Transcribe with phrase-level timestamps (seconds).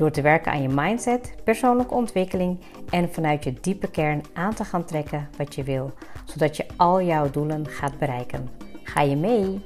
[0.00, 4.64] Door te werken aan je mindset, persoonlijke ontwikkeling en vanuit je diepe kern aan te
[4.64, 5.92] gaan trekken wat je wil,
[6.24, 8.48] zodat je al jouw doelen gaat bereiken.
[8.82, 9.60] Ga je mee?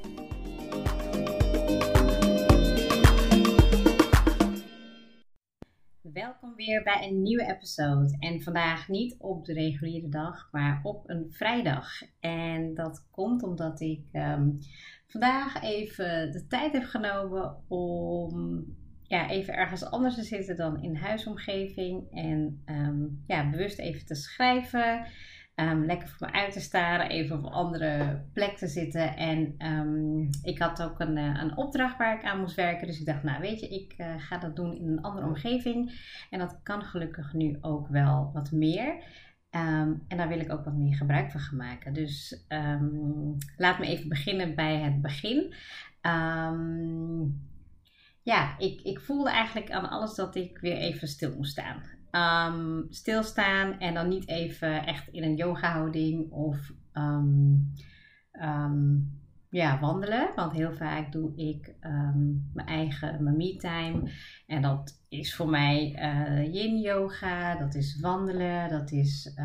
[6.00, 8.16] Welkom weer bij een nieuwe episode.
[8.18, 11.86] En vandaag niet op de reguliere dag, maar op een vrijdag.
[12.20, 14.50] En dat komt omdat ik ehm,
[15.06, 18.64] vandaag even de tijd heb genomen om
[19.14, 22.12] ja, even ergens anders te zitten dan in huisomgeving.
[22.12, 25.06] En ehm, ja, bewust even te schrijven.
[25.54, 29.16] Um, lekker voor me uit te staren, even op een andere plek te zitten.
[29.16, 32.86] En um, ik had ook een, uh, een opdracht waar ik aan moest werken.
[32.86, 35.92] Dus ik dacht, nou weet je, ik uh, ga dat doen in een andere omgeving.
[36.30, 39.02] En dat kan gelukkig nu ook wel wat meer.
[39.50, 41.92] En daar wil ik ook wat meer gebruik van gaan maken.
[41.92, 42.44] Dus
[43.56, 45.54] laat me even beginnen bij het begin.
[48.24, 51.82] Ja, ik, ik voelde eigenlijk aan alles dat ik weer even stil moest staan
[52.14, 57.72] um, stilstaan en dan niet even echt in een yoga houding of um,
[58.42, 60.32] um, ja, wandelen.
[60.36, 61.74] Want heel vaak doe ik
[62.52, 64.10] mijn eigen mijn me-time.
[64.46, 69.38] En dat is voor mij uh, yin yoga, dat is wandelen, dat is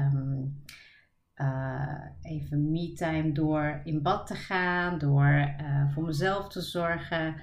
[1.36, 7.36] uh, even me-time door in bad te gaan, door uh, voor mezelf te zorgen.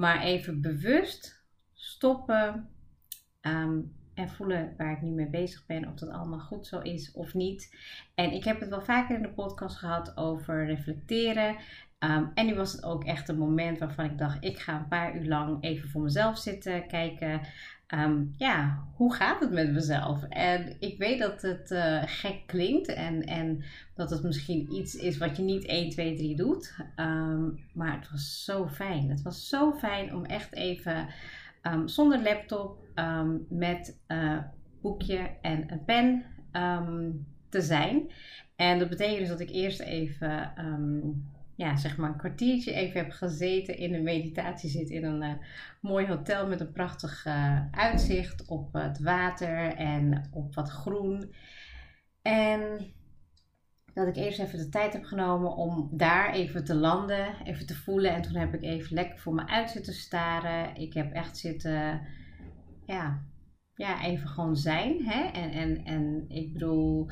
[0.00, 2.68] Maar even bewust stoppen.
[3.40, 7.12] Um, en voelen waar ik nu mee bezig ben, of dat allemaal goed zo is
[7.12, 7.76] of niet.
[8.14, 11.56] En ik heb het wel vaker in de podcast gehad over reflecteren.
[11.98, 14.88] Um, en nu was het ook echt een moment waarvan ik dacht: ik ga een
[14.88, 17.40] paar uur lang even voor mezelf zitten, kijken.
[17.94, 20.22] Um, ja, hoe gaat het met mezelf?
[20.22, 23.64] En ik weet dat het uh, gek klinkt en, en
[23.94, 26.74] dat het misschien iets is wat je niet 1, 2, 3 doet.
[26.96, 29.10] Um, maar het was zo fijn.
[29.10, 31.08] Het was zo fijn om echt even
[31.62, 32.78] um, zonder laptop,
[33.48, 34.38] met uh,
[34.82, 36.24] boekje en een pen
[37.48, 38.10] te zijn.
[38.56, 40.52] En dat betekent dus dat ik eerst even,
[41.60, 45.34] ja, zeg maar een kwartiertje even heb gezeten in een meditatie zit in een uh,
[45.80, 51.34] mooi hotel met een prachtig uh, uitzicht op het water en op wat groen.
[52.22, 52.92] En
[53.94, 57.76] dat ik eerst even de tijd heb genomen om daar even te landen, even te
[57.76, 58.14] voelen.
[58.14, 60.76] En toen heb ik even lekker voor me uit zitten staren.
[60.76, 62.00] Ik heb echt zitten,
[62.86, 63.22] ja,
[63.74, 65.04] ja even gewoon zijn.
[65.04, 65.24] Hè?
[65.40, 67.10] En, en, en ik bedoel,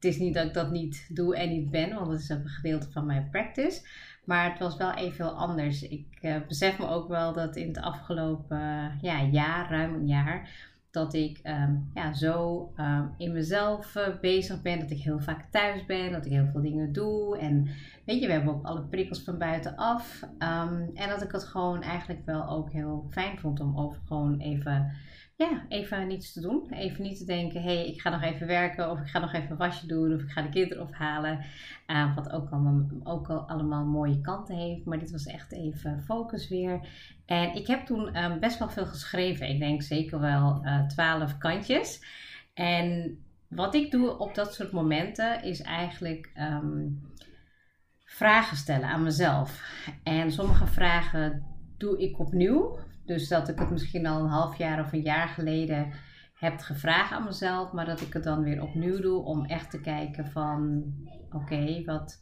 [0.00, 2.48] het is niet dat ik dat niet doe en niet ben, want het is een
[2.48, 3.86] gedeelte van mijn practice.
[4.24, 5.82] Maar het was wel even heel anders.
[5.82, 10.50] Ik uh, besef me ook wel dat in het afgelopen ja, jaar, ruim een jaar,
[10.90, 14.78] dat ik um, ja, zo um, in mezelf uh, bezig ben.
[14.78, 16.12] Dat ik heel vaak thuis ben.
[16.12, 17.38] Dat ik heel veel dingen doe.
[17.38, 17.68] En
[18.04, 20.22] weet je, we hebben ook alle prikkels van buitenaf.
[20.22, 24.38] Um, en dat ik het gewoon eigenlijk wel ook heel fijn vond om over gewoon
[24.38, 24.92] even
[25.40, 26.72] ja, even niets te doen.
[26.72, 29.32] Even niet te denken, hé, hey, ik ga nog even werken of ik ga nog
[29.32, 31.44] even een wasje doen of ik ga de kinderen ophalen.
[31.86, 34.84] Uh, wat ook allemaal, ook al allemaal mooie kanten heeft.
[34.84, 36.88] Maar dit was echt even focus weer.
[37.26, 39.48] En ik heb toen um, best wel veel geschreven.
[39.48, 42.04] Ik denk zeker wel uh, twaalf kantjes.
[42.54, 43.18] En
[43.48, 47.00] wat ik doe op dat soort momenten is eigenlijk um,
[48.04, 49.80] vragen stellen aan mezelf.
[50.02, 51.42] En sommige vragen
[51.78, 52.78] doe ik opnieuw.
[53.04, 55.92] Dus dat ik het misschien al een half jaar of een jaar geleden
[56.34, 59.80] heb gevraagd aan mezelf, maar dat ik het dan weer opnieuw doe om echt te
[59.80, 60.84] kijken van
[61.32, 62.20] oké, wat,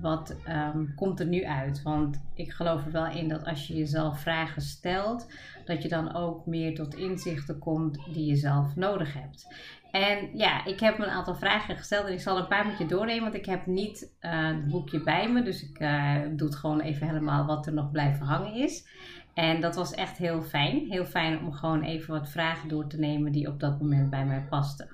[0.00, 1.82] wat um, komt er nu uit?
[1.82, 5.32] Want ik geloof er wel in dat als je jezelf vragen stelt,
[5.64, 9.46] dat je dan ook meer tot inzichten komt die je zelf nodig hebt.
[9.90, 12.86] En ja, ik heb een aantal vragen gesteld en ik zal een paar met je
[12.86, 15.42] doornemen, want ik heb niet uh, het boekje bij me.
[15.42, 18.86] Dus ik uh, doe het gewoon even helemaal wat er nog blijven hangen is.
[19.34, 20.86] En dat was echt heel fijn.
[20.90, 24.26] Heel fijn om gewoon even wat vragen door te nemen die op dat moment bij
[24.26, 24.88] mij pasten.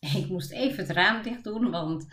[0.00, 2.06] Ik moest even het raam dicht doen, want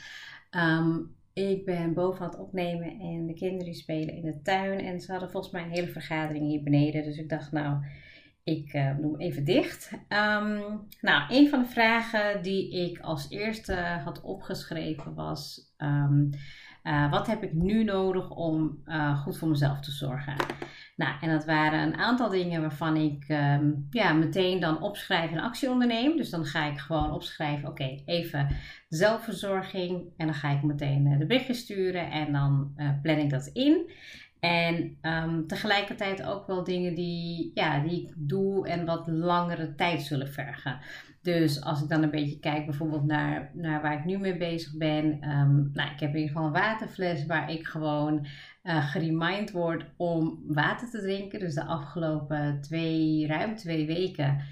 [0.52, 4.80] um, ik ben boven aan het opnemen en de kinderen spelen in de tuin.
[4.80, 7.04] En ze hadden volgens mij een hele vergadering hier beneden.
[7.04, 7.84] Dus ik dacht, nou,
[8.44, 9.92] ik uh, doe hem even dicht.
[9.94, 16.30] Um, nou, een van de vragen die ik als eerste had opgeschreven was: um,
[16.84, 20.36] Uh, wat heb ik nu nodig om uh, goed voor mezelf te zorgen?
[20.96, 25.40] Nou, en dat waren een aantal dingen waarvan ik um, ja, meteen dan opschrijf en
[25.40, 26.18] actie onderneem.
[26.18, 28.48] Dus dan ga ik gewoon opschrijven, oké, even
[28.90, 30.04] zelfverzorging.
[30.18, 33.92] En dan ga ik meteen uh, de berichtjes sturen en dan plan ik dat in.
[34.40, 40.02] En um, tegelijkertijd ook wel dingen die, ja, die ik doe en wat langere tijd
[40.02, 40.80] zullen vergen.
[41.22, 44.78] Dus als ik dan een beetje kijk bijvoorbeeld naar, naar waar ik nu mee bezig
[44.78, 45.06] ben.
[45.06, 48.28] Um, nou, ik heb in ieder geval een waterfles waar ik gewoon
[48.64, 51.40] uh, geremind word om water te drinken.
[51.40, 54.44] Dus de afgelopen twee, ruim twee weken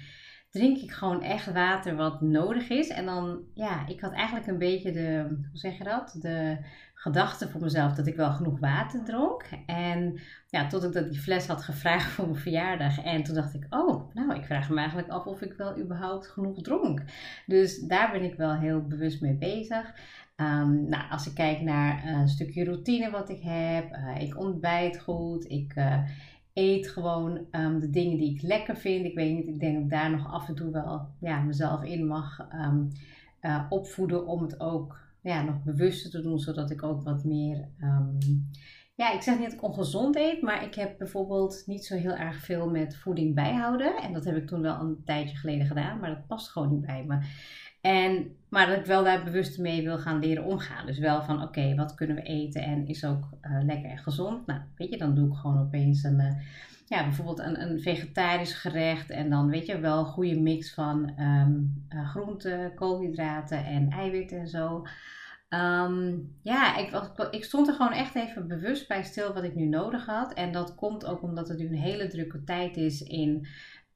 [0.50, 2.88] drink ik gewoon echt water wat nodig is.
[2.88, 6.16] En dan, ja, ik had eigenlijk een beetje de, hoe zeg je dat?
[6.20, 6.58] De
[7.00, 9.44] gedachte voor mezelf dat ik wel genoeg water dronk.
[9.66, 13.02] En ja, tot ik dat die fles had gevraagd voor mijn verjaardag.
[13.04, 16.26] En toen dacht ik, oh, nou, ik vraag me eigenlijk af of ik wel überhaupt
[16.26, 17.02] genoeg dronk.
[17.46, 19.94] Dus daar ben ik wel heel bewust mee bezig.
[20.36, 25.00] Um, nou, als ik kijk naar een stukje routine wat ik heb, uh, ik ontbijt
[25.00, 25.98] goed, ik uh,
[26.52, 29.04] eet gewoon um, de dingen die ik lekker vind.
[29.04, 31.82] Ik weet niet, ik denk dat ik daar nog af en toe wel ja, mezelf
[31.82, 32.88] in mag um,
[33.42, 37.68] uh, opvoeden om het ook ja, nog bewuster te doen, zodat ik ook wat meer.
[37.82, 38.18] Um,
[38.94, 42.14] ja, ik zeg niet dat ik ongezond eet, maar ik heb bijvoorbeeld niet zo heel
[42.14, 43.96] erg veel met voeding bijhouden.
[43.96, 46.86] En dat heb ik toen wel een tijdje geleden gedaan, maar dat past gewoon niet
[46.86, 47.18] bij me.
[47.80, 50.86] En, maar dat ik wel daar bewust mee wil gaan leren omgaan.
[50.86, 54.46] Dus wel van oké, wat kunnen we eten en is ook uh, lekker en gezond.
[54.46, 56.32] Nou, weet je, dan doe ik gewoon opeens een, uh,
[56.88, 59.10] ja, bijvoorbeeld een, een vegetarisch gerecht.
[59.10, 64.48] En dan weet je wel een goede mix van um, groenten, koolhydraten en eiwitten en
[64.48, 64.82] zo.
[65.50, 69.64] Um, ja, ik, ik stond er gewoon echt even bewust bij stil wat ik nu
[69.64, 70.32] nodig had.
[70.32, 73.46] En dat komt ook omdat het nu een hele drukke tijd is in,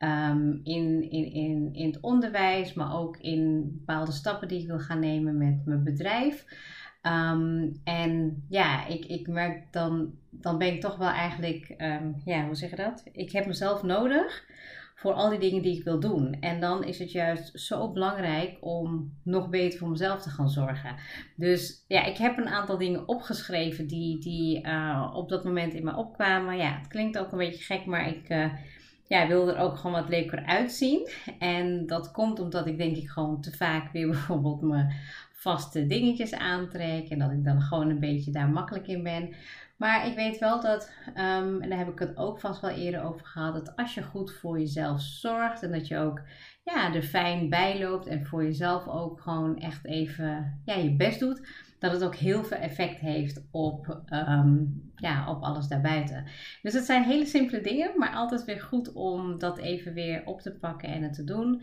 [0.05, 4.79] um, in, in, in, in het onderwijs, maar ook in bepaalde stappen die ik wil
[4.79, 6.45] gaan nemen met mijn bedrijf.
[7.03, 11.75] Um, en ja, ik, ik merk dan, dan ben ik toch wel eigenlijk,
[12.25, 13.05] ja, hoe zeg je dat?
[13.13, 14.45] Ik heb mezelf nodig
[14.95, 16.37] voor al die dingen die ik wil doen.
[16.41, 20.95] En dan is het juist zo belangrijk om nog beter voor mezelf te gaan zorgen.
[21.37, 25.85] Dus ja, ik heb een aantal dingen opgeschreven die, die uh, op dat moment in
[25.85, 26.57] me opkwamen.
[26.57, 28.53] Ja, het klinkt ook een beetje gek, maar ik uh,
[29.07, 31.09] ja, wil er ook gewoon wat leuker uitzien.
[31.39, 34.93] En dat komt omdat ik denk ik gewoon te vaak weer bijvoorbeeld mijn
[35.33, 37.09] vaste dingetjes aantrek.
[37.09, 39.35] En dat ik dan gewoon een beetje daar makkelijk in ben.
[39.83, 43.03] Maar ik weet wel dat, um, en daar heb ik het ook vast wel eerder
[43.03, 46.23] over gehad, dat als je goed voor jezelf zorgt en dat je ook
[46.65, 51.21] ja, er fijn bij loopt en voor jezelf ook gewoon echt even ja, je best
[51.21, 51.49] doet,
[51.79, 56.25] dat het ook heel veel effect heeft op, um, ja, op alles daarbuiten.
[56.63, 60.41] Dus het zijn hele simpele dingen, maar altijd weer goed om dat even weer op
[60.41, 61.63] te pakken en het te doen.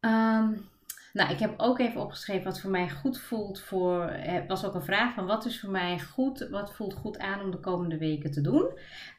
[0.00, 0.70] Um,
[1.12, 4.10] nou, ik heb ook even opgeschreven wat voor mij goed voelt voor.
[4.10, 7.40] Het was ook een vraag van wat is voor mij goed, wat voelt goed aan
[7.40, 8.64] om de komende weken te doen.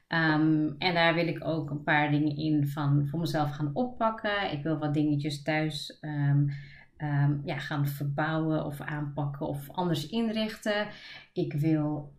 [0.07, 4.51] Um, en daar wil ik ook een paar dingen in van voor mezelf gaan oppakken.
[4.51, 6.49] Ik wil wat dingetjes thuis um,
[6.97, 10.87] um, ja, gaan verbouwen of aanpakken of anders inrichten.
[11.33, 12.13] Ik wil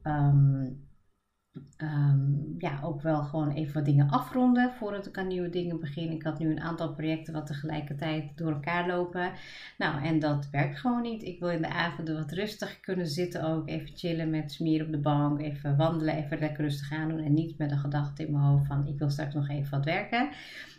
[1.78, 6.10] Um, ja, ook wel gewoon even wat dingen afronden voordat ik aan nieuwe dingen begin.
[6.10, 9.32] Ik had nu een aantal projecten wat tegelijkertijd door elkaar lopen.
[9.78, 11.22] Nou, en dat werkt gewoon niet.
[11.22, 13.68] Ik wil in de avonden wat rustig kunnen zitten ook.
[13.68, 15.40] Even chillen met smier op de bank.
[15.40, 17.24] Even wandelen, even lekker rustig aan doen.
[17.24, 19.84] En niet met een gedachte in mijn hoofd van ik wil straks nog even wat
[19.84, 20.28] werken.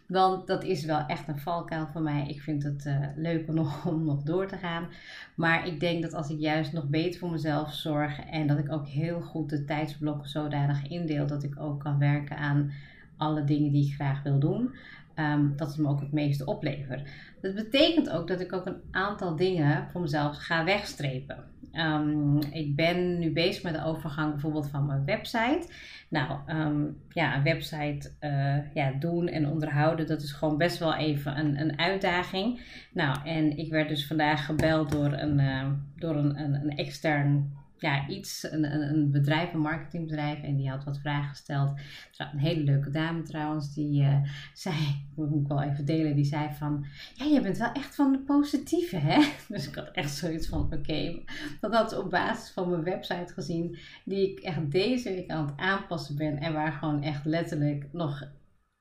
[0.08, 2.28] Want dat is wel echt een valkuil voor mij.
[2.28, 4.88] Ik vind het uh, leuk om nog, om nog door te gaan.
[5.36, 8.72] Maar ik denk dat als ik juist nog beter voor mezelf zorg en dat ik
[8.72, 12.72] ook heel goed de tijdsblokken zodanig indeel dat ik ook kan werken aan
[13.18, 14.76] alle dingen die ik graag wil doen,
[15.16, 17.10] um, dat het me ook het meeste oplevert.
[17.42, 21.44] Dat betekent ook dat ik ook een aantal dingen voor mezelf ga wegstrepen.
[21.74, 25.70] Um, ik ben nu bezig met de overgang bijvoorbeeld van mijn website.
[26.10, 30.96] Nou, um, ja, een website uh, ja, doen en onderhouden, dat is gewoon best wel
[30.96, 32.62] even een, een uitdaging.
[32.94, 37.54] Nou, en ik werd dus vandaag gebeld door een, uh, door een, een extern
[37.86, 40.42] ja, iets, een, een, bedrijf, een marketingbedrijf.
[40.42, 41.80] En die had wat vragen gesteld.
[42.18, 44.18] Een hele leuke dame trouwens, die uh,
[44.54, 44.76] zei,
[45.16, 48.20] moet ik wel even delen, die zei van, ja, je bent wel echt van de
[48.20, 49.24] positieve, hè?
[49.54, 51.20] Dus ik had echt zoiets van, oké,
[51.60, 55.46] dat had ze op basis van mijn website gezien, die ik echt deze week aan
[55.46, 56.38] het aanpassen ben.
[56.38, 58.30] En waar gewoon echt letterlijk nog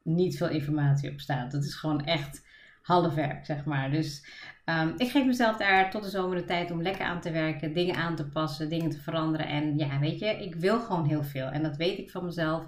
[0.03, 1.53] niet veel informatie op staat.
[1.53, 2.47] Dat is gewoon echt
[2.83, 3.91] half werk, zeg maar.
[3.91, 4.27] Dus
[4.65, 7.73] um, ik geef mezelf daar tot de zomer de tijd om lekker aan te werken,
[7.73, 9.47] dingen aan te passen, dingen te veranderen.
[9.47, 11.47] En ja, weet je, ik wil gewoon heel veel.
[11.47, 12.63] En dat weet ik van mezelf.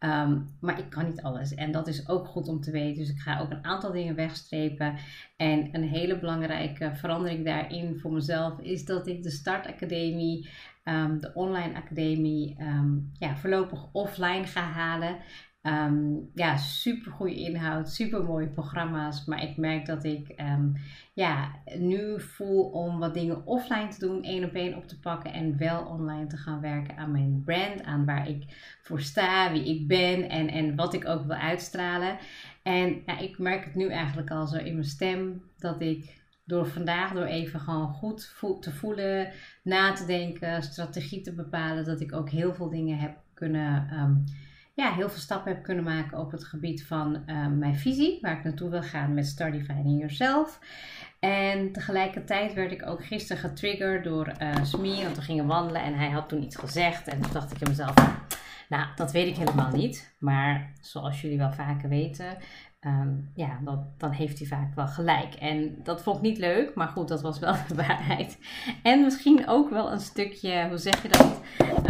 [0.00, 1.54] Um, maar ik kan niet alles.
[1.54, 2.98] En dat is ook goed om te weten.
[2.98, 4.96] Dus ik ga ook een aantal dingen wegstrepen.
[5.36, 10.48] En een hele belangrijke verandering daarin voor mezelf is dat ik de Startacademie
[10.82, 15.16] ehm, de online academie ehm, ja, voorlopig offline ga halen.
[15.66, 19.24] Um, ja, super goede inhoud, super mooie programma's.
[19.24, 20.76] Maar ik merk dat ik um,
[21.12, 25.32] ja, nu voel om wat dingen offline te doen, één op één op te pakken
[25.32, 28.44] en wel online te gaan werken aan mijn brand, aan waar ik
[28.82, 32.18] voor sta, wie ik ben en, en wat ik ook wil uitstralen.
[32.62, 36.66] En ja, ik merk het nu eigenlijk al zo in mijn stem dat ik door
[36.66, 39.32] vandaag, door even gewoon goed te voelen,
[39.62, 43.92] na te denken, strategie te bepalen, dat ik ook heel veel dingen heb kunnen.
[43.92, 44.24] Um,
[44.76, 48.36] ja, heel veel stappen heb kunnen maken op het gebied van uh, mijn visie, waar
[48.38, 50.58] ik naartoe wil gaan met Start Defining Yourself.
[51.18, 55.94] En tegelijkertijd werd ik ook gisteren getriggerd door uh, Smee, want we gingen wandelen en
[55.94, 57.08] hij had toen iets gezegd.
[57.08, 57.94] En toen dacht ik in mezelf,
[58.68, 60.14] nou, dat weet ik helemaal niet.
[60.18, 62.36] Maar zoals jullie wel vaker weten,
[62.80, 65.34] um, ja, dat, dan heeft hij vaak wel gelijk.
[65.34, 68.38] En dat vond ik niet leuk, maar goed, dat was wel de waarheid.
[68.82, 71.40] En misschien ook wel een stukje, hoe zeg je dat?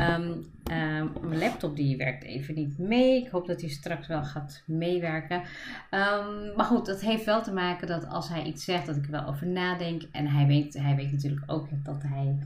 [0.01, 0.23] Um,
[0.73, 3.23] um, mijn laptop die werkt even niet mee.
[3.23, 5.43] Ik hoop dat hij straks wel gaat meewerken.
[6.57, 9.11] maar goed, dat heeft wel te maken dat als hij iets zegt, dat ik er
[9.11, 10.03] wel over nadenk.
[10.13, 12.39] En hij weet, hij weet natuurlijk ook dat hij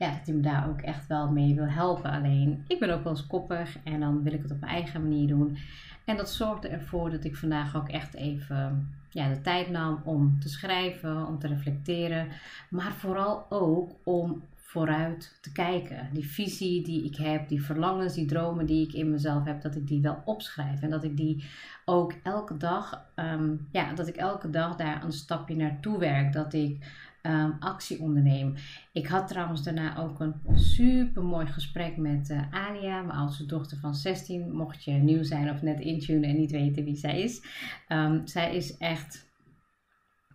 [0.00, 2.10] ja, dat hij me daar ook echt wel mee wil helpen.
[2.10, 5.02] Alleen, ik ben ook wel eens koppig en dan wil ik het op mijn eigen
[5.02, 5.56] manier doen.
[6.04, 10.40] En dat zorgde ervoor dat ik vandaag ook echt even ja, de tijd nam om
[10.40, 12.28] te schrijven, om te reflecteren.
[12.68, 16.08] Maar vooral ook om vooruit te kijken.
[16.12, 19.76] Die visie die ik heb, die verlangens, die dromen die ik in mezelf heb, dat
[19.76, 20.82] ik die wel opschrijf.
[20.82, 21.44] En dat ik die
[21.84, 26.32] ook elke dag, um, ja, dat ik elke dag daar een stapje naartoe werk.
[26.32, 26.78] Dat ik
[27.22, 28.54] um, actie onderneem.
[28.92, 33.78] Ik had trouwens daarna ook een super mooi gesprek met uh, Alia, mijn oudste dochter
[33.78, 34.52] van 16.
[34.52, 37.42] Mocht je nieuw zijn of net intunen en niet weten wie zij is.
[37.88, 39.28] Um, zij is echt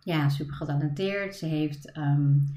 [0.00, 1.36] ja, super getalenteerd.
[1.36, 2.56] Ze heeft, um,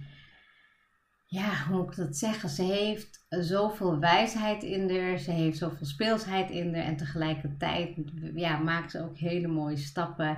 [1.26, 2.50] ja, hoe moet ik dat zeggen?
[2.50, 5.18] Ze heeft zoveel wijsheid in haar.
[5.18, 6.84] Ze heeft zoveel speelsheid in haar.
[6.84, 7.98] En tegelijkertijd
[8.36, 10.38] ja, maakt ze ook hele mooie stappen.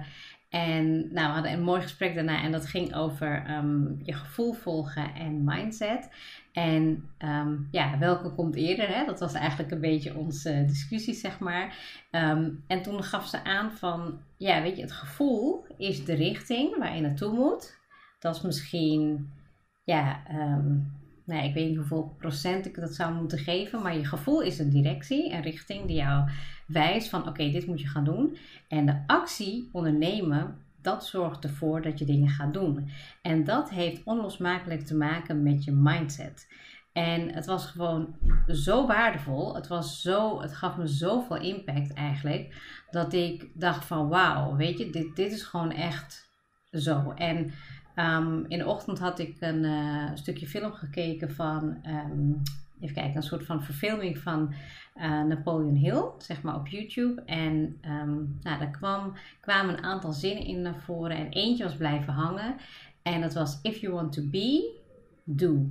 [0.52, 4.54] En nou, we hadden een mooi gesprek daarna en dat ging over ehm, je gevoel
[4.54, 6.10] volgen en mindset.
[6.52, 8.88] En um, ja, welke komt eerder?
[8.88, 9.06] Hè?
[9.06, 11.78] Dat was eigenlijk een beetje onze discussie, zeg maar.
[12.12, 16.78] Um, en toen gaf ze aan van, ja, weet je, het gevoel is de richting
[16.78, 17.80] waar je naartoe moet.
[18.20, 19.30] Dat is misschien,
[19.84, 20.22] ja,
[21.32, 24.60] nou, ik weet niet hoeveel procent ik dat zou moeten geven, maar je gevoel is
[24.60, 26.30] een directie, een richting die jou
[26.68, 28.38] wijst van oké, dit moet je gaan doen.
[28.68, 32.90] En de actie ondernemen, dat zorgt ervoor dat je dingen gaat doen.
[33.22, 36.48] En dat heeft onlosmakelijk te maken met je mindset.
[36.94, 38.16] En het was gewoon
[38.48, 39.56] zo waardevol.
[39.56, 42.56] Het, was zo, het gaf me zoveel impact eigenlijk.
[42.90, 46.30] Dat ik dacht van wauw, weet je, dit, dit is gewoon echt
[46.72, 47.12] zo.
[47.12, 47.52] En
[47.96, 52.42] um, in de ochtend had ik een uh, stukje film gekeken van, um,
[52.80, 54.54] even kijken, een soort van verfilming van
[54.98, 57.22] uh, Napoleon Hill, zeg maar op YouTube.
[57.26, 61.76] En um, nou, daar kwam, kwamen een aantal zinnen in naar voren en eentje was
[61.76, 62.56] blijven hangen.
[63.02, 64.80] En dat was, if you want to be,
[65.24, 65.70] do.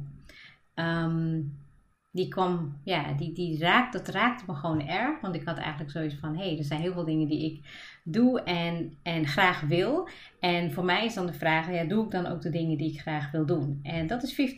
[2.12, 5.21] Die kwam, ja, die, die raakt, dat raakte me gewoon erg.
[5.21, 7.64] Want ik had eigenlijk zoiets van, hé, hey, er zijn heel veel dingen die ik
[8.05, 10.09] doe en, en graag wil.
[10.40, 12.93] En voor mij is dan de vraag, ja, doe ik dan ook de dingen die
[12.93, 13.81] ik graag wil doen?
[13.83, 14.55] En dat is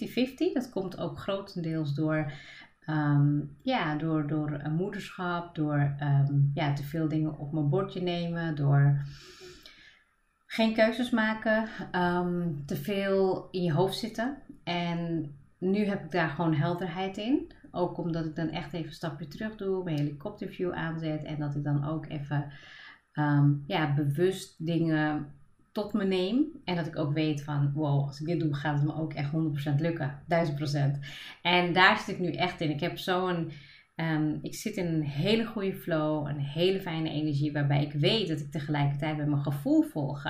[0.50, 0.52] 50-50.
[0.52, 2.32] Dat komt ook grotendeels door,
[2.86, 8.02] um, ja, door, door een moederschap, door um, ja, te veel dingen op mijn bordje
[8.02, 9.06] nemen, door
[10.46, 14.36] geen keuzes maken, um, te veel in je hoofd zitten.
[14.64, 15.30] En
[15.62, 17.52] nu heb ik daar gewoon helderheid in.
[17.70, 21.54] Ook omdat ik dan echt even een stapje terug doe, mijn helikopterview aanzet en dat
[21.54, 22.52] ik dan ook even
[23.14, 25.32] um, ja, bewust dingen
[25.72, 26.46] tot me neem.
[26.64, 29.12] En dat ik ook weet van, wow, als ik dit doe, gaat het me ook
[29.12, 29.30] echt
[29.76, 30.18] 100% lukken.
[30.22, 30.26] 1000%.
[31.42, 32.70] En daar zit ik nu echt in.
[32.70, 33.50] Ik heb zo'n,
[33.96, 38.28] um, ik zit in een hele goede flow, een hele fijne energie, waarbij ik weet
[38.28, 40.24] dat ik tegelijkertijd met mijn gevoel volg.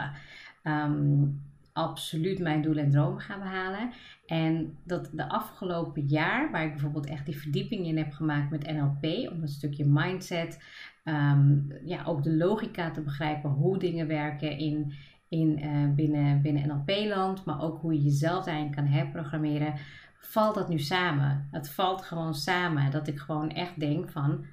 [0.62, 3.90] Um, absoluut mijn doelen en dromen ga behalen.
[4.26, 8.72] En dat de afgelopen jaar, waar ik bijvoorbeeld echt die verdieping in heb gemaakt met
[8.72, 10.62] NLP, om een stukje mindset,
[11.04, 14.92] um, ja, ook de logica te begrijpen hoe dingen werken in,
[15.28, 19.74] in, uh, binnen, binnen NLP-land, maar ook hoe je jezelf daarin kan herprogrammeren,
[20.18, 21.48] valt dat nu samen.
[21.50, 24.44] Het valt gewoon samen dat ik gewoon echt denk van,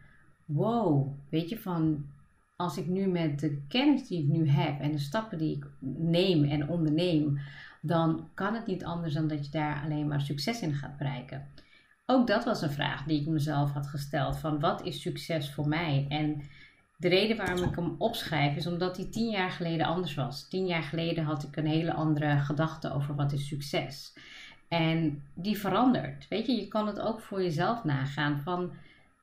[0.46, 2.06] wow, weet je, van
[2.60, 5.68] als ik nu met de kennis die ik nu heb en de stappen die ik
[5.98, 7.40] neem en onderneem,
[7.82, 11.48] dan kan het niet anders dan dat je daar alleen maar succes in gaat bereiken.
[12.06, 15.68] Ook dat was een vraag die ik mezelf had gesteld: van wat is succes voor
[15.68, 16.06] mij?
[16.10, 16.42] En
[16.98, 20.48] de reden waarom ik hem opschrijf is omdat hij tien jaar geleden anders was.
[20.48, 24.14] Tien jaar geleden had ik een hele andere gedachte over wat is succes.
[24.68, 26.28] En die verandert.
[26.28, 28.40] Weet je, je kan het ook voor jezelf nagaan.
[28.40, 28.72] Van,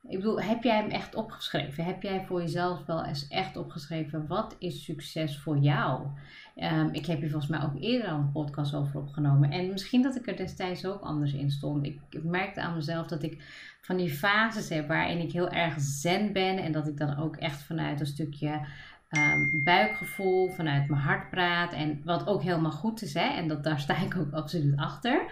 [0.09, 1.83] ik bedoel, heb jij hem echt opgeschreven?
[1.83, 4.27] Heb jij voor jezelf wel eens echt opgeschreven?
[4.27, 6.07] Wat is succes voor jou?
[6.55, 9.51] Ehm, ik heb hier volgens mij ook eerder al een podcast over opgenomen.
[9.51, 11.85] En misschien dat ik er destijds ook anders in stond.
[11.85, 13.43] Ik, ik merkte aan mezelf dat ik
[13.81, 16.57] van die fases heb waarin ik heel erg zen ben.
[16.57, 18.67] En dat ik dan ook echt vanuit een stukje
[19.11, 21.73] um, buikgevoel, vanuit mijn hart praat.
[21.73, 23.27] En wat ook helemaal goed is, hè?
[23.27, 25.31] en dat, daar sta ik ook absoluut achter.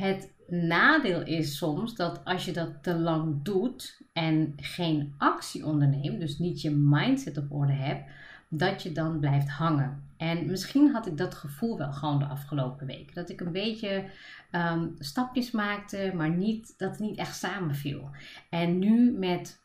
[0.00, 6.20] Het nadeel is soms dat als je dat te lang doet en geen actie onderneemt,
[6.20, 8.10] dus niet je mindset op orde hebt,
[8.48, 10.02] dat je dan blijft hangen.
[10.16, 13.14] En misschien had ik dat gevoel wel gewoon de afgelopen weken.
[13.14, 14.04] Dat ik een beetje
[14.50, 18.10] ehm, stapjes maakte, maar niet, dat het niet echt samenviel.
[18.50, 19.60] En nu met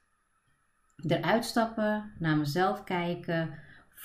[1.07, 3.49] eruit stappen, naar mezelf kijken,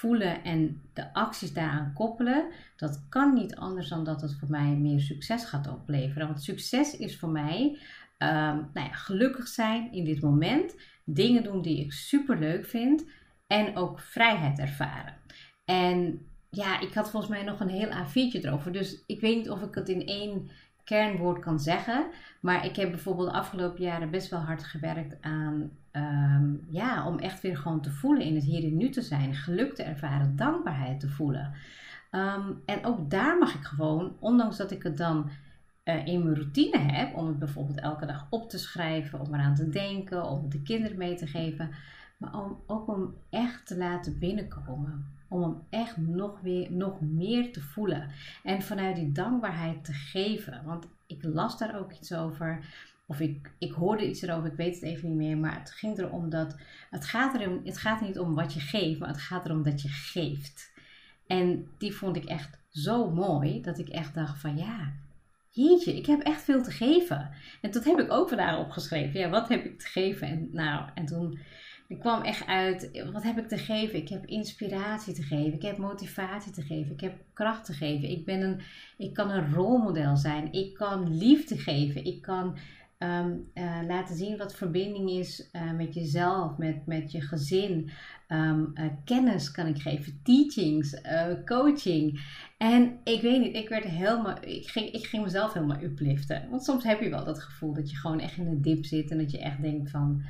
[0.00, 4.76] voelen en de acties daaraan koppelen, dat kan niet anders dan dat het voor mij
[4.76, 6.26] meer succes gaat opleveren.
[6.26, 7.78] Want succes is voor mij
[8.18, 13.04] um, nou ja, gelukkig zijn in dit moment, dingen doen die ik super leuk vind
[13.46, 15.14] en ook vrijheid ervaren.
[15.64, 19.50] En ja, ik had volgens mij nog een heel A4'tje erover, dus ik weet niet
[19.50, 20.50] of ik het in één
[20.90, 22.06] kernwoord kan zeggen.
[22.40, 27.18] Maar ik heb bijvoorbeeld de afgelopen jaren best wel hard gewerkt aan, ehm, ja, om
[27.18, 29.34] echt weer gewoon te voelen in het hier en nu te zijn.
[29.34, 31.52] Geluk te ervaren, dankbaarheid te voelen.
[32.10, 35.30] Ehm, en ook daar mag ik gewoon, ondanks dat ik het dan
[35.84, 39.54] uh, in mijn routine heb, om het bijvoorbeeld elke dag op te schrijven, om eraan
[39.54, 41.70] te denken, om het de kinderen mee te geven,
[42.16, 45.19] maar om, ook om echt te laten binnenkomen.
[45.30, 48.10] Om hem echt nog, weer, nog meer te voelen.
[48.42, 50.62] En vanuit die dankbaarheid te geven.
[50.64, 52.64] Want ik las daar ook iets over.
[53.06, 55.36] Of ik, ik hoorde iets erover, ik weet het even niet meer.
[55.38, 56.56] Maar het ging erom dat.
[56.90, 59.82] Het gaat, erom, het gaat niet om wat je geeft, maar het gaat erom dat
[59.82, 60.72] je geeft.
[61.26, 63.60] En die vond ik echt zo mooi.
[63.62, 64.92] Dat ik echt dacht van ja,
[65.50, 67.30] jeetje, ik heb echt veel te geven.
[67.60, 69.20] En dat heb ik ook vandaag opgeschreven.
[69.20, 70.28] Ja, wat heb ik te geven?
[70.28, 71.38] En, nou, en toen
[71.90, 73.98] ik kwam echt uit, wat heb ik te geven?
[73.98, 78.10] Ik heb inspiratie te geven, ik heb motivatie te geven, ik heb kracht te geven.
[78.10, 78.60] Ik, ben een,
[78.96, 82.58] ik kan een rolmodel zijn, ik kan liefde geven, ik kan
[82.98, 87.90] ehm, eh, laten zien wat verbinding is uh, met jezelf, met, met je gezin.
[88.28, 91.00] Um, uh, kennis kan ik geven, teachings,
[91.44, 92.20] coaching.
[92.58, 96.46] En ik weet niet, ik werd helemaal, ik ging, ik ging mezelf helemaal upliften.
[96.50, 99.10] Want soms heb je wel dat gevoel dat je gewoon echt in een dip zit
[99.10, 100.22] en dat je echt denkt van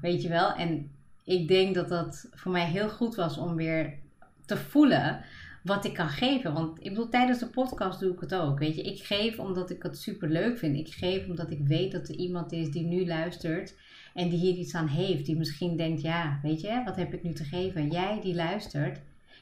[0.00, 0.52] weet je wel.
[0.52, 0.90] En
[1.24, 3.98] ik denk dat dat voor mij heel goed was om weer
[4.46, 5.24] te voelen
[5.62, 6.52] wat ik kan geven.
[6.52, 8.58] Want ik bedoel, tijdens de podcast doe ik het ook.
[8.58, 10.76] Weet je, ik geef omdat ik het super leuk vind.
[10.76, 13.74] Ik geef omdat ik weet dat er iemand is die nu luistert
[14.14, 15.26] en die hier iets aan heeft.
[15.26, 17.90] Die misschien denkt, ja, weet je, wat heb ik nu te geven?
[17.90, 19.00] Jij die luistert,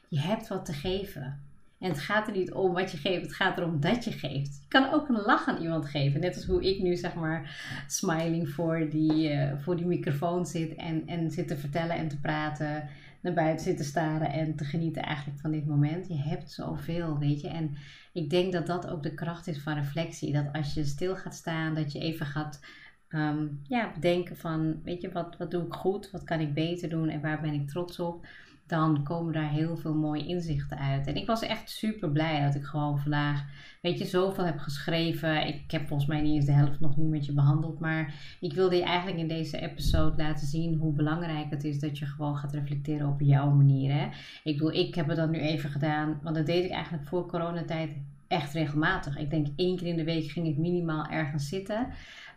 [0.09, 1.52] je hebt wat te geven.
[1.83, 4.59] En het gaat er niet om wat je geeft, het gaat erom dat je geeft.
[4.63, 6.21] Je kan ook een lach aan iemand geven.
[6.21, 10.75] Net als hoe ik nu zeg maar smiling voor die, uh, voor die microfoon zit
[10.75, 12.89] en, en zit te vertellen en te praten.
[13.21, 16.09] Naar buiten zit te staren en te genieten eigenlijk van dit moment.
[16.09, 17.49] Je hebt zoveel, weet je.
[17.49, 17.77] En
[18.13, 20.33] ik denk dat dat ook de kracht is van reflectie.
[20.33, 22.61] Dat als je stil gaat staan, dat je even gaat
[23.09, 26.11] um, ja, bedenken van, weet je, wat, wat doe ik goed?
[26.11, 28.27] Wat kan ik beter doen en waar ben ik trots op?
[28.73, 31.07] Dan komen daar heel veel mooie inzichten uit.
[31.07, 33.45] En ik was echt super blij dat ik gewoon vandaag,
[33.81, 35.47] weet je, zoveel heb geschreven.
[35.47, 37.79] Ik heb volgens mij niet eens de helft nog niet met je behandeld.
[37.79, 41.99] Maar ik wilde je eigenlijk in deze episode laten zien hoe belangrijk het is dat
[41.99, 43.93] je gewoon gaat reflecteren op jouw manier.
[43.93, 44.09] Hè?
[44.45, 47.27] Ik bedoel, ik heb het dan nu even gedaan, want dat deed ik eigenlijk voor
[47.27, 47.97] coronatijd
[48.29, 49.19] echt regelmatig.
[49.19, 51.87] Ik denk één keer in de week ging ik minimaal ergens zitten.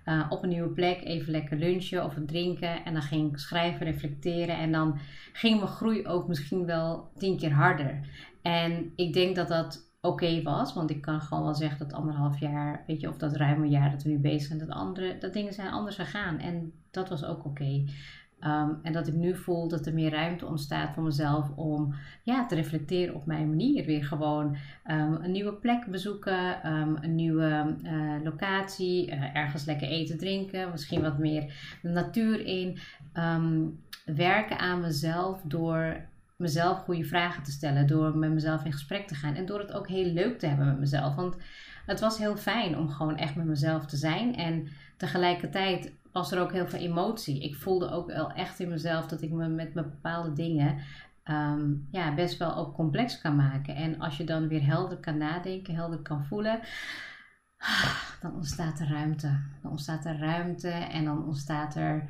[0.06, 2.86] Eh, op een nieuwe plek, even lekker lunchen of drinken.
[2.86, 4.58] En dan ging ik schrijven, reflecteren.
[4.58, 5.00] En dan
[5.34, 8.00] ging mijn groei ook misschien wel tien keer harder.
[8.42, 10.74] En ik denk dat dat oké was.
[10.74, 13.92] Want ik kan gewoon wel zeggen dat anderhalf jaar, weet je, of dat ruime jaar
[13.92, 16.40] dat we nu bezig zijn, dat, andere, dat dingen zijn anders gegaan.
[16.40, 17.86] En dat was ook oké.
[18.46, 22.46] Ehm, en dat ik nu voel dat er meer ruimte ontstaat voor mezelf om ja,
[22.46, 23.86] te reflecteren op mijn manier.
[23.86, 29.88] Weer gewoon ehm, een nieuwe plek bezoeken, ehm, een nieuwe uh, locatie, uh, ergens lekker
[29.88, 32.78] eten, drinken, misschien wat meer de natuur in.
[34.06, 35.98] werken aan mezelf door
[36.36, 39.74] mezelf goede vragen te stellen, door met mezelf in gesprek te gaan en door het
[39.74, 41.16] ook heel leuk te hebben met mezelf.
[41.16, 41.36] Want
[41.86, 46.42] het was heel fijn om gewoon echt met mezelf te zijn en tegelijkertijd was er
[46.42, 47.44] ook heel veel emotie.
[47.44, 50.78] Ik voelde ook wel echt in mezelf dat ik me met bepaalde dingen
[51.24, 53.76] ehm, ja, best wel ook complex kan maken.
[53.76, 56.60] En als je dan weer helder kan nadenken, helder kan voelen,
[58.22, 59.40] dan ontstaat er ruimte.
[59.62, 62.10] Dan ontstaat er ruimte en dan ontstaat er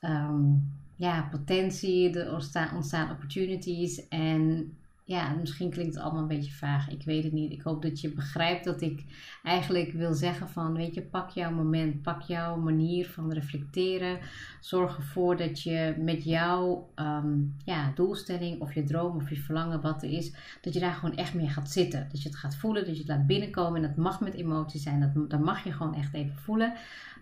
[0.00, 4.08] um, ja, potentie, er ontstaan, ontstaan opportunities.
[4.08, 4.72] En
[5.12, 6.90] ja, misschien klinkt het allemaal een beetje vaag.
[6.90, 7.52] Ik weet het niet.
[7.52, 9.04] Ik hoop dat je begrijpt dat ik
[9.42, 14.18] eigenlijk wil zeggen van, weet je, pak jouw moment, pak jouw manier van reflecteren.
[14.60, 19.80] Zorg ervoor dat je met jouw ehm, ja, doelstelling of je droom of je verlangen
[19.80, 22.06] wat er is, dat je daar gewoon echt mee gaat zitten.
[22.10, 23.82] Dat je het gaat voelen, dat je het laat binnenkomen.
[23.82, 26.72] En dat mag met emoties zijn, dat, dat mag je gewoon echt even voelen.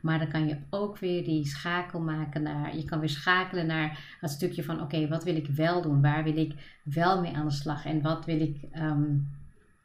[0.03, 4.17] Maar dan kan je ook weer die schakel maken naar, je kan weer schakelen naar
[4.21, 6.03] het stukje van, oké, wat wil ik wel doen?
[6.03, 7.85] Waar wil ik wel mee aan de slag?
[7.85, 9.19] En wat wil ik ehm,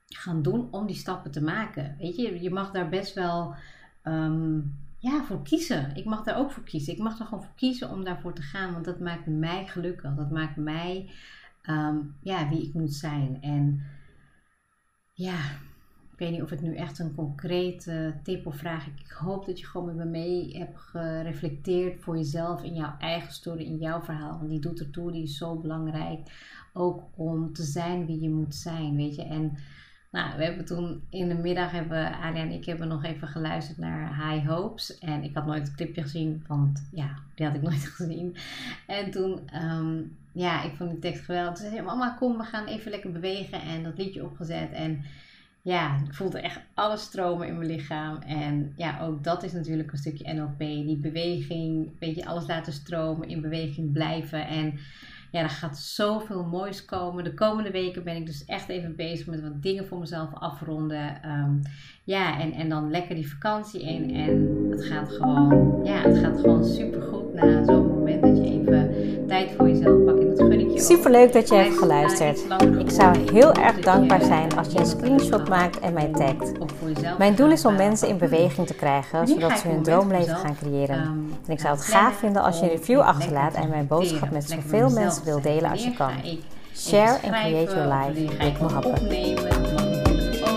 [0.08, 1.96] gaan doen om die stappen te maken?
[2.00, 3.56] Weet je, je mag daar best wel
[4.02, 4.60] ehm,
[4.98, 5.96] ja, voor kiezen.
[5.96, 6.94] Ik mag daar ook voor kiezen.
[6.94, 10.16] Ik mag er gewoon voor kiezen om daarvoor te gaan, want dat maakt mij gelukkig.
[10.16, 11.10] Dat maakt mij
[11.62, 13.38] ehm, ja, wie ik moet zijn.
[13.42, 13.84] En
[15.14, 15.38] ja,
[16.16, 18.88] ik weet niet of ik nu echt een concrete tip of vraag.
[18.88, 23.34] Ik hoop dat je gewoon met me mee hebt gereflecteerd voor jezelf in jouw eigen
[23.34, 24.38] story, in jouw verhaal.
[24.38, 26.20] Want die doet ertoe, die is zo belangrijk.
[26.74, 29.24] Ook om te zijn wie je moet zijn, weet je.
[29.24, 29.58] En
[30.12, 33.78] nou, we hebben toen in de middag, hebben, Alia en ik hebben nog even geluisterd
[33.78, 35.00] naar High Hopes.
[35.00, 38.36] En ik had nooit het clipje gezien, want ja, die had ik nooit gezien.
[38.88, 40.02] En toen, ehm,
[40.32, 41.58] ja, ik vond die tekst geweldig.
[41.58, 43.62] Ze zei, mama kom, we gaan even lekker bewegen.
[43.62, 45.04] En dat liedje opgezet en
[45.66, 48.18] ja, ik voelde echt alles stromen in mijn lichaam.
[48.18, 50.60] En ja, ook dat is natuurlijk een stukje NLP.
[50.60, 54.48] Die beweging, weet je, alles laten stromen, in beweging blijven.
[54.48, 54.80] En
[55.32, 57.24] ja, er gaat zoveel moois komen.
[57.24, 61.22] De komende weken ben ik dus echt even bezig met wat dingen voor mezelf afronden.
[61.22, 61.54] Ehm,
[62.04, 64.16] ja, en, en dan lekker die vakantie in.
[64.16, 68.44] En het gaat gewoon, ja, het gaat gewoon super goed na zo'n moment dat je
[68.44, 68.94] even
[69.28, 70.15] tijd voor jezelf pakt.
[70.76, 72.40] En dat ik je Super leuk dat je hebt geluisterd.
[72.80, 76.52] Ik zou heel erg dankbaar zijn als je een screenshot maakt en mij tagt.
[77.18, 80.96] Mijn doel is om mensen in beweging te krijgen, zodat ze hun droomleven gaan creëren.
[80.96, 81.10] Ehm,
[81.46, 84.50] En ik zou het gaaf vinden als je een review achterlaat en mijn boodschap met
[84.50, 86.12] zoveel mensen wil delen als je kan.
[86.76, 89.00] Share and create your life Mohabbat.
[89.00, 89.44] opnemen.
[89.44, 90.48] Wanneer ga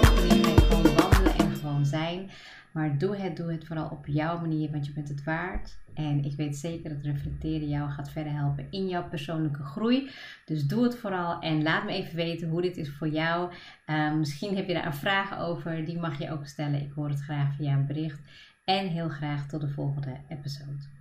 [0.69, 2.31] gewoon wandelen en gewoon zijn.
[2.79, 5.79] Maar doe het, doe het vooral op jouw manier, want je bent het waard.
[5.95, 10.11] En ik weet zeker dat reflecteren jou gaat verder helpen in jouw persoonlijke groei.
[10.45, 13.53] Dus doe het vooral en laat me even weten hoe dit is voor jou.
[13.87, 16.83] Eh, misschien heb je daar een vraag over, die mag je ook stellen.
[16.83, 18.21] Ik hoor het graag via een bericht.
[18.65, 20.98] En heel graag tot de volgende episode.